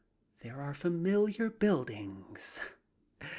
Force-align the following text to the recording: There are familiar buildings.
There 0.39 0.59
are 0.63 0.73
familiar 0.73 1.47
buildings. 1.51 2.59